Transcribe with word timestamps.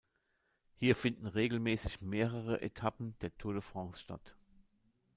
Hier 0.73 0.95
finden 0.95 1.27
regelmäßig 1.27 2.01
mehrere 2.01 2.59
Etappen 2.63 3.13
der 3.21 3.37
Tour 3.37 3.53
de 3.53 3.61
France 3.61 4.01
statt. 4.01 4.35